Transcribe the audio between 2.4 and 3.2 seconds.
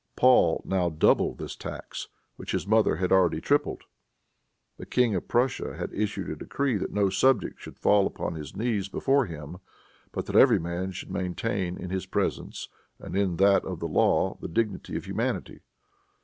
his mother had